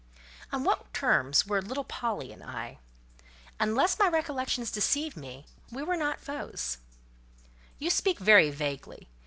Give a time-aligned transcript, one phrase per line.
[0.51, 2.79] "On what terms were 'little Polly' and I?
[3.59, 6.79] Unless my recollections deceive me, we were not foes—"
[7.77, 9.09] "You speak very vaguely.